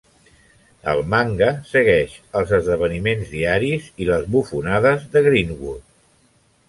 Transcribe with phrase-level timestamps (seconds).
[0.93, 5.85] El manga segueix els esdeveniments diaris i les bufonades de Greenwood.